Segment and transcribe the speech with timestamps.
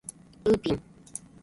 [0.45, 0.81] ウーピン